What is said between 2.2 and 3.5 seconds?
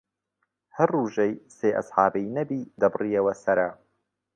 نەبی دەبڕیەوە